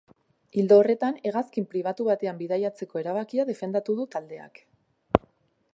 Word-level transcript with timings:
Ildo 0.61 0.77
horretan, 0.83 1.19
hegazkin 1.31 1.67
pribatu 1.73 2.07
batean 2.07 2.41
bidaiatzeko 2.41 3.03
erabakia 3.05 3.47
defendatu 3.53 3.99
du 4.01 4.09
taldeak. 4.17 4.61